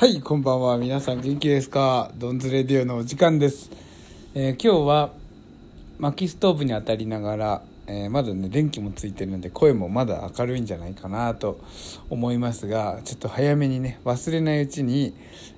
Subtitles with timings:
[0.00, 0.78] はい、こんばんは。
[0.78, 2.10] 皆さん元気ですか？
[2.16, 3.70] ドンズレディオのお時間です。
[4.34, 5.10] えー今日は
[5.98, 11.60] 薪ストーブに当たりながら、えーまだね、電気もついてるので声もまだ明るいんじゃないかなと
[12.08, 15.14] 思いますが、ちょっと早めにね、忘れないうちに、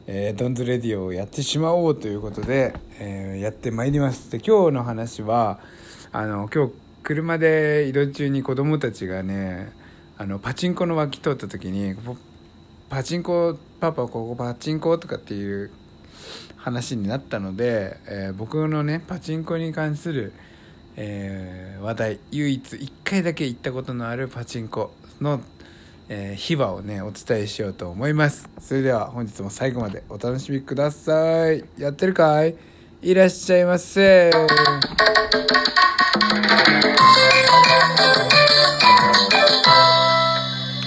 [0.08, 4.28] えードンズレディオをやってしまおうということで、えやってまいります。
[4.32, 5.60] で、今日の話は、
[6.10, 6.72] あの、今日
[7.04, 9.70] 車で移動中に子供たちがね、
[10.18, 11.94] あの、パチンコの脇通った時に、
[12.92, 15.70] パチンコパパここパチンコとかっていう
[16.56, 20.34] 話になったので、えー僕のねパチンコに関する、
[20.96, 24.92] えー話題唯一1回だけ行ったことのあるパチンコ
[25.22, 25.40] の、
[26.10, 28.50] えー秘話をねお伝えしようと思います。
[28.60, 31.64] それでは本日も最後までお楽しみください。
[31.78, 32.54] やってるかい？
[33.00, 34.30] いらっしゃいませ。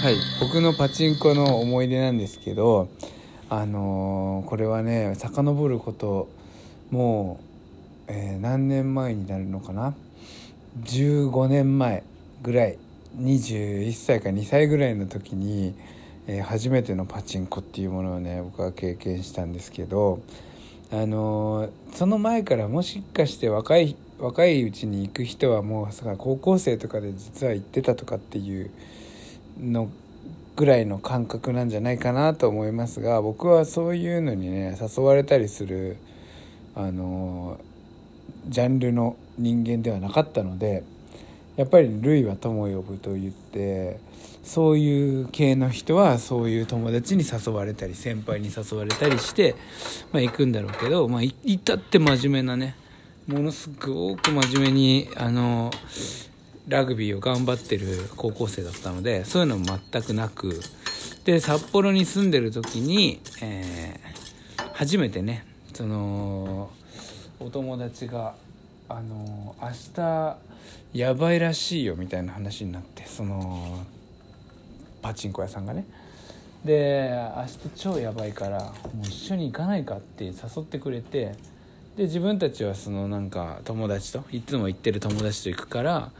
[0.02, 0.16] はい。
[0.40, 2.88] 僕のパチンコの思い出なんですけど
[3.48, 6.28] あのーこれはね遡ること
[6.90, 7.40] も
[8.08, 9.94] う、えー何年前になるのかな
[10.84, 12.04] ？15年前
[12.42, 12.78] ぐらい
[13.18, 15.74] 21歳か2歳ぐらいの時に、
[16.26, 20.20] えー初めてのパチンコっていうものをね僕は経験したんですけど
[20.92, 28.70] あのーその前からもしかして若い若いうちに行く人はもうさ高校生とかで実は行ってたとかっていう
[29.60, 29.90] の
[30.56, 35.98] ぐらいの感覚なんじゃないかなと思いますが僕はそういうのにね誘われたりする
[36.74, 37.58] あの
[38.48, 40.82] ジャンルの人間ではなかったので
[41.56, 43.98] やっぱり「類は友を呼ぶ」と言って
[44.44, 49.56] そういう系の人はそういう友達に誘われたり先輩に誘われたりして、
[50.12, 52.76] まあ、行くんだろうけど、まあ、至って真面目なね
[53.26, 55.72] ものすごく真面目にあの
[56.68, 57.86] ラグビーを頑張ってる
[58.16, 60.60] 高校生だったのでそういうのも全くなく
[61.24, 64.16] で札幌に住んでる時に、えー
[64.76, 66.68] 初めてねその
[67.40, 68.34] お友達が
[68.90, 70.36] 「あの明日
[70.92, 73.86] やばいらしいよ」みたいな話になってその
[75.00, 75.86] パチンコ屋さんがね。
[76.62, 81.36] で明日超やばいからもう一緒に行かないかって誘ってくれて
[81.96, 86.12] で自分たちはそのなんか友達といつも行ってる友達と行くから、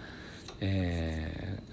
[0.60, 1.66] えー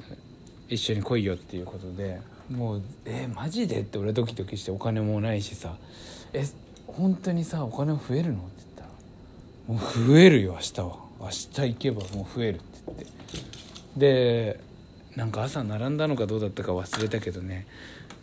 [0.70, 5.78] 一緒に来いよっていうことでもう「えマジで?」って俺ドキドキしてお金もないしさ
[6.34, 6.44] 「え
[6.88, 8.90] 本当にさお金増えるの?」って言ったら
[9.68, 13.06] 「もう増えるよ明日は明日行けばもう増える」って言って
[13.98, 14.60] で
[15.16, 17.68] なんか朝並んだのかどうだったか忘れたけどね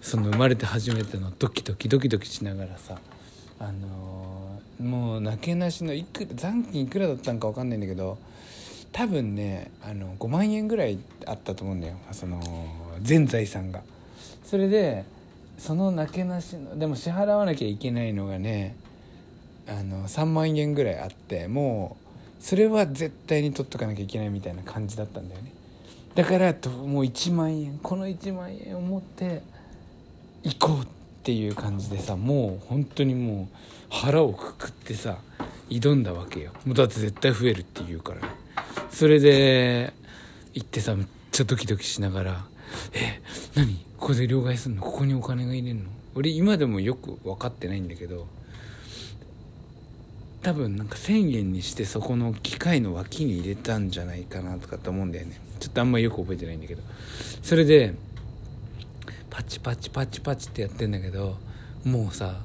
[0.02, 2.98] その生まれて初めてのドキドキドキドキしながらさ
[3.60, 8.16] あのーもうなけなしのいく残金いくらだったんか分かんないんだけど
[8.92, 11.96] 多分ねあの5万円ぐらいあったと思うんだよ。
[12.12, 12.40] その
[13.00, 13.82] 全財産が。
[14.44, 15.04] それで
[15.58, 18.76] そのなけなしのでも支払わなきゃいけないのがね
[19.68, 21.96] あの3万円ぐらいあっても
[22.40, 25.52] うそれは絶対に取っとかなきゃいけないみたいな感じだったんだよね。
[26.14, 29.42] だからもう1万円この1万円を持って
[30.42, 30.86] 行こうっ
[31.22, 33.56] ていう感じでさもう本当にもう
[33.90, 35.18] 腹をくくってさ
[35.68, 36.52] 挑んだわけよ。
[36.64, 38.39] もうだって絶対増えるって言うからね。
[38.90, 39.92] それで
[40.52, 42.44] 行ってさめっちゃドキドキしながら
[42.92, 43.20] 「え
[43.54, 43.76] 何？
[43.96, 44.82] ここで両替すんの？
[44.82, 48.26] ここにお金が入れるの?」俺今でもよく分かってないんだけど
[50.42, 55.40] 多分なんか1,000円にしてそこの機械の脇に入れたんじゃないかなとかって思うんだよね。
[55.60, 56.82] ちょっとあんまりよく覚えてないんだけど。
[57.42, 57.94] それで
[59.28, 61.36] パチパチパチパチってやってんだけど
[61.84, 62.40] もうさ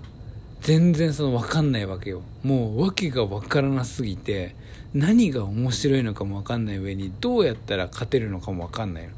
[0.65, 2.23] 全然その分かんないわけよ。
[2.41, 4.55] もう訳が分からなすぎて
[4.95, 9.11] 何が面白いのかも分かんない上にどうやったら勝てるのかも分かんないの。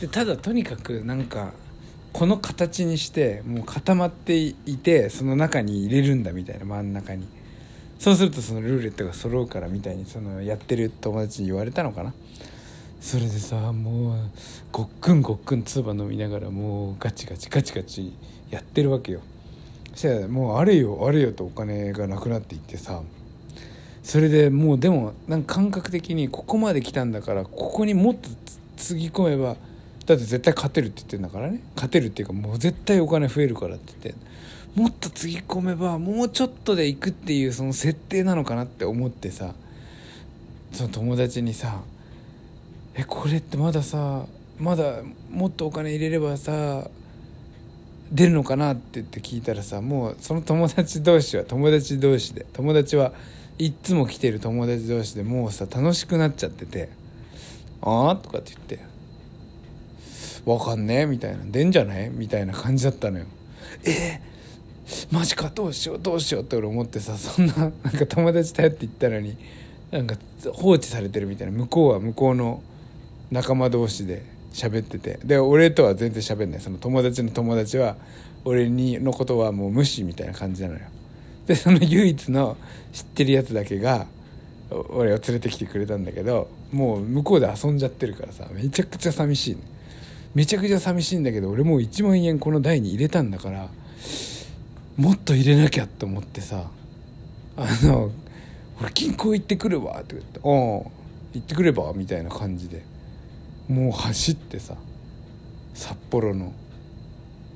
[0.00, 1.54] でただとにかくなんか
[2.12, 7.26] この形にしてもう固まっていてその中に入れるんだみたいな真ん中に。
[7.98, 12.14] そうするとそのルーレットが揃うからみたいにそのやってる友達に言われたのかな。
[13.00, 14.18] それでさもう
[14.70, 18.12] ごっくんごっくん唾飲みながらもうガチガチガチガチ
[18.50, 19.20] やってるわけよ。
[19.92, 23.02] そしたらもうあれよあれよとお金がなくなっていってさ。
[24.02, 28.28] それでもうでもなんか感覚的にここまで来たんだからここにもっと
[28.76, 29.54] つぎ込めば
[30.06, 31.60] だって絶対勝てるって言ってんだからね。
[31.76, 34.32] 勝てるっていうかもう絶対お金増えるからって言って。
[34.74, 39.54] もっとつぎ込めばもうちょっとで行くっていうその設定なのかなって思ってさ。
[40.72, 41.82] その友達にさ
[42.96, 44.26] 「えこれってまださ
[44.58, 46.88] まだもっとお金入れればさ
[48.12, 53.12] 出るのかな?」って言って聞いたらさもうその友達同士は友達同士で友達は
[53.58, 56.90] いっつも来てる友達同士でもうさ楽しくなっちゃってて
[57.82, 58.78] 「ああ?」とかって言って
[60.44, 63.24] 「わかんねえ」みたいな「出んじゃない?」みたいな感じだったのよ。
[63.84, 64.32] えー
[65.10, 65.50] マジか？
[65.54, 65.98] どうしよう？
[65.98, 66.42] どうしよう？
[66.42, 69.36] って俺思ってさそんななんか友達頼って行ったのに
[69.90, 70.16] なんか
[70.52, 72.62] 放置されてるみたいな向こうは向こうの
[73.30, 74.22] 仲間同士で
[74.52, 75.18] 喋ってて。
[75.24, 76.60] で俺とは全然喋んない。
[76.60, 77.96] その友達の友達は
[78.44, 80.80] 俺にのことはもう無視みたいな感じなのよ。
[81.46, 82.56] でその唯一の
[82.92, 84.06] 知ってるやつだけが
[84.90, 89.62] 俺を連れてきてくれたんだけどもう向こうで遊んじゃってるからさめちゃくちゃ寂しい、ね、
[90.34, 93.68] めちゃくちゃ寂しいんだけど俺もう1万円この台に入れたんだから
[94.96, 96.70] もっと入れなきゃって思ってさ
[97.56, 98.10] あの
[98.80, 100.90] 「俺銀行行ってくるわ」って言って「お
[101.34, 102.91] 行ってくれば」みたいな感じで。
[103.72, 104.76] もう走ってさ
[105.74, 106.52] 札幌の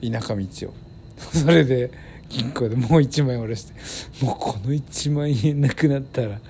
[0.03, 0.75] 田舎道を。
[1.33, 1.91] それで
[2.29, 6.41] 銀行でもう1万円下ろしてもうこの1万円なくなったら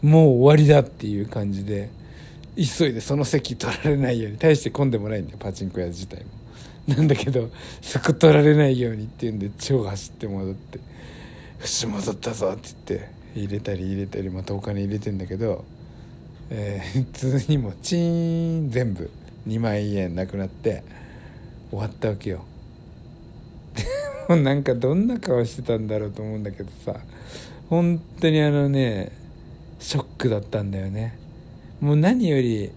[0.00, 1.90] もう終わりだっていう感じで
[2.56, 6.30] 急いでその席取られないように大して混んでもないんだよパチンコ屋自体も。
[6.86, 7.50] なんだけど
[7.82, 10.78] そこ取られないようにっていうんで超走って戻って
[11.60, 15.64] 「よし戻ったぞ」って言って入れたり入れたりまたお金入れてんだけど、
[16.50, 19.10] えー、普通にもチーン全部
[19.48, 20.82] 2万円なくなって
[21.70, 22.44] 終わったわけよ。
[23.74, 23.84] で
[24.34, 27.00] もなんかどんな顔してたんだろうと思うんだけどさ
[27.68, 29.12] 本当にあのね
[29.78, 31.18] ショックだったんだよね。
[31.80, 32.70] もう何より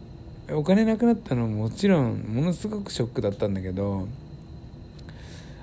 [0.52, 4.08] お金なくなったのももちろんものすごくショックだったんだけど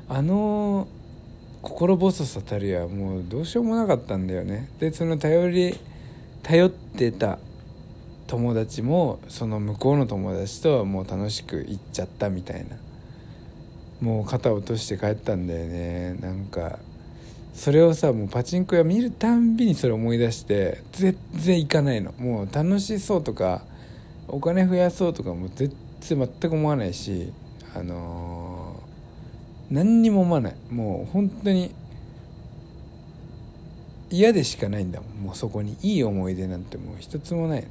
[0.08, 0.87] あの
[1.61, 4.69] 心細さたるやもうどうしようもなかったんだよね。
[4.79, 5.79] でその頼り
[6.43, 7.38] 頼ってた
[8.26, 12.76] 友達もその向こうの友達とはもう楽しく行っちゃったみたいな。
[14.00, 16.14] もう肩落として帰ったんだよね。
[16.20, 16.78] なんか
[17.55, 22.12] それをさもうパチンコ屋見るたんびにそれ思い出して全然行かないの。
[22.19, 23.62] もう楽しそうとか
[24.29, 27.32] お金増やそうとかも全然全く思わないし
[27.75, 30.56] あのー、何にも思わない。
[30.70, 31.75] もう本当に
[34.11, 35.11] 嫌でしかないんだもん。
[35.26, 37.67] もうそこにいい思い出なんてもう一つもない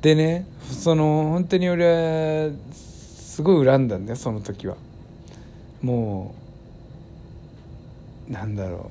[0.00, 4.76] でねその本当に俺はすごい恨んだんだよその時は。
[5.82, 6.34] も
[8.28, 8.90] うなんだろ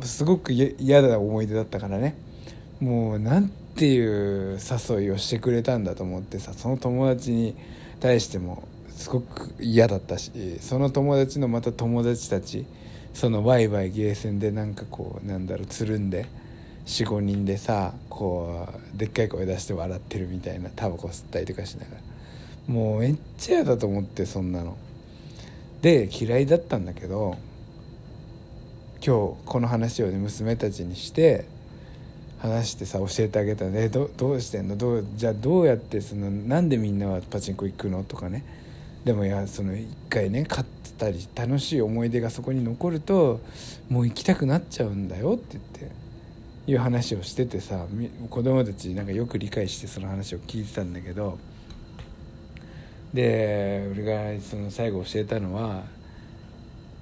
[0.00, 0.06] う。
[0.06, 2.16] すごく嫌な思い出だったからね。
[2.80, 7.54] もうなんていう誘いをしてくれたんだと思ってさその友達に
[8.00, 12.66] 対してもすごく嫌だったしその友達のまた友達たち
[13.14, 16.26] そのワイワイゲーセンでなんかこうなんだろうつるんで
[16.86, 22.02] 45人でさこうでっかい声出して笑ってるみたいなタバコ吸ったりとかしながら。
[22.66, 24.76] もうめっちゃ嫌だと思ってそんなの。
[25.80, 27.36] で嫌いだったんだけど
[29.04, 31.44] 今日この話をね娘たちにして
[32.38, 34.76] 話してさ教えてあげたら「えどどうしてんの？
[34.76, 38.44] どうじゃあどうやってそのなんでみんなはパチンコ行くの?」とかね。
[39.04, 43.40] でもいやその一回ね勝ったり楽しい思い出がそこに残ると
[43.88, 46.01] もう行きたくなっちゃうんだよって言って。
[46.66, 47.86] いう話をしててさ
[48.30, 51.38] 子供たちなんかよく理解してその話を聞いてたんだけど
[53.12, 55.82] で俺がその最後教えたのは、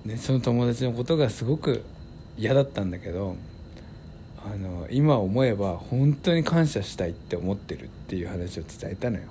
[0.05, 1.85] ね、その友達のことがすごく
[2.39, 3.37] 嫌だったんだけど
[4.45, 9.25] あの今思えば本当に感謝したいって思ってるっていう話を伝えたのよ。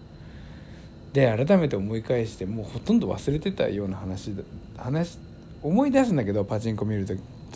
[1.13, 4.31] で改めて思い返してもうほとんど忘れてたような話
[4.77, 5.17] 話
[5.63, 7.15] 思い出すんだけどパチンコ見ると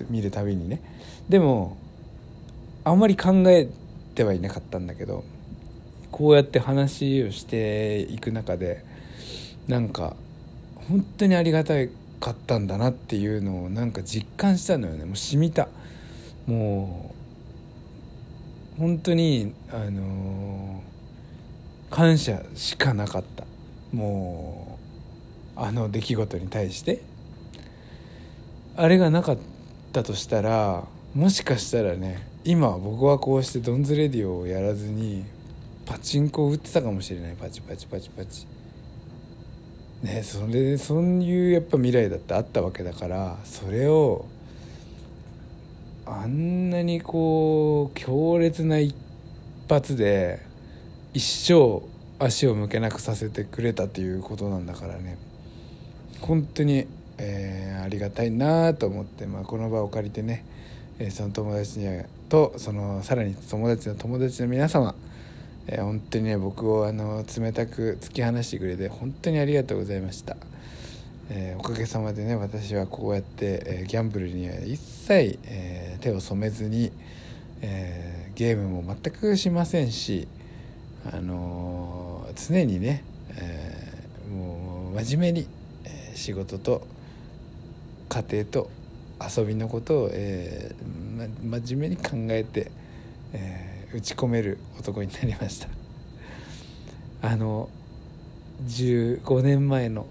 [0.10, 0.82] 見るたびにね。
[1.30, 1.78] でも
[2.84, 3.70] あんまり考え
[4.16, 5.24] てはいなかったんだけど
[6.12, 8.84] こうやって話をしていく中で
[9.68, 10.16] なんか
[10.88, 11.74] 本当にありがた
[12.20, 15.06] かったんだなっていうのをなんか実感したのよね。
[15.06, 15.68] もう染みた。
[16.46, 17.14] も
[18.78, 23.46] う本当にあのー、感謝しかなかった。
[23.94, 24.78] も
[25.56, 27.02] うあの出来事に対して。
[28.76, 29.38] あれがなかっ
[29.92, 35.24] たとしたらもしかしたらね今僕はこうしてドンズレディオをやらずに
[35.86, 37.36] パチンコを打ってたかもしれない。
[37.40, 38.46] パチパチパチパチ。
[40.02, 44.26] ねそれそういうやっぱ未来だってあったわけだからそれを
[46.06, 48.94] あんなにこう強烈な一
[49.70, 50.42] 発で
[51.14, 51.82] 一生
[52.20, 55.18] 足を向けなくさせてくれたっていうことなんだからね。
[56.20, 60.46] 本当に、えー、ありがたいなと思って、まあ、この場を借りてね、
[61.00, 64.96] えー、その友達にはとそのさらに友達の友達の皆様、
[65.68, 70.36] えー、本当にね僕をあの冷たく突き放してくれて本当にありがとうございました。
[71.30, 76.92] えー、おかげさまでね私はこうやって、えー、ギャンブルには一切、えー、手を染めずに、
[77.62, 80.28] えゲームも全くしませんし、
[81.14, 83.04] あの常にね、
[83.38, 83.94] え
[84.34, 85.48] もう真面目に、
[85.86, 86.82] え仕事と、
[88.10, 88.70] 家庭と
[89.38, 90.93] 遊びのことを、えー
[91.28, 92.72] 真面目に考えて、
[93.34, 95.68] えー、打ち込める男になりました。
[97.28, 97.70] あの
[98.68, 100.06] 15年前の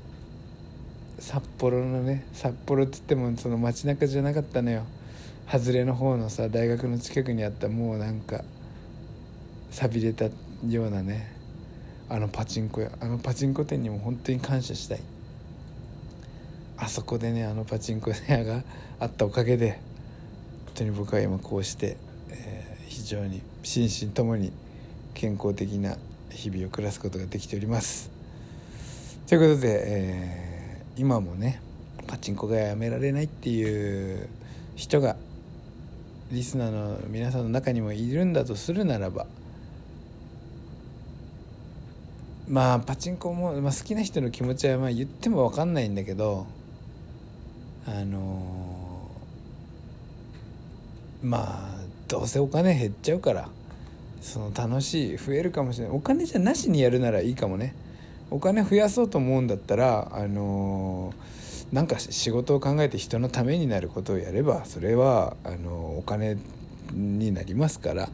[1.19, 4.85] 札幌のね札幌っつってもその街中じゃなかったのよ。
[5.51, 8.43] 外れの方のさ大学の近くにあったもうなんか
[9.71, 10.27] 寂れた
[10.69, 11.33] ようなね
[12.09, 12.91] あのパチンコ屋。
[13.01, 15.01] あのパチンコ店にも本当に感謝したい。
[16.77, 18.65] あそこでねあのパチンコ屋が
[18.99, 19.79] あったおかげで
[20.83, 21.97] 当に僕は今こうして、
[22.31, 24.53] えー、非常に心身ともに
[25.15, 25.97] 健康的な
[26.31, 28.11] 日々を暮らすことができております。
[29.29, 31.61] ということで、えー、今もね
[32.07, 34.29] パチンコがやめられないっていう
[34.75, 35.17] 人が
[36.31, 39.27] リスナーの皆さんの中にもいるんだとするならば
[42.49, 46.47] まあパチンコも、まあ、好きな人の気持ちはまあ言っても分かんないんだけど
[47.87, 48.62] あのー、
[51.23, 53.49] まあどうせお金減っちゃうから
[54.21, 55.97] その楽しい増えるかもしれない。
[55.97, 57.75] お金じゃなしにやるならいいかもね。
[58.31, 66.39] お金増やそうと思うんだったらあのー、なんか仕事を考えて人のためになることをやればそれはあのー、お金
[66.93, 68.09] になりますから、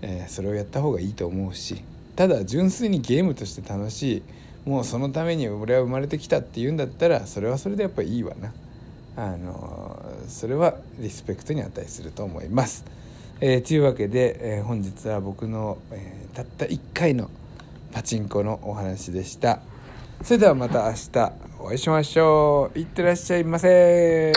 [0.00, 1.82] えー、それをやった方がいいと思うし
[2.16, 4.22] ただ純粋にゲームとして楽しい
[4.64, 8.52] もうそのために俺は生まれてきたっていうんだったらそれはそれでやっぱいいわな。
[9.16, 12.84] あのそれはリスペクトに値すると思います。
[13.40, 17.28] えー、というわけで、えー、本日は僕の、えー、たった1回の
[17.92, 19.60] パチンコのお話でした。
[20.22, 22.78] それではまた明日お会いしましょう。
[22.78, 24.32] いってらっしゃいませ。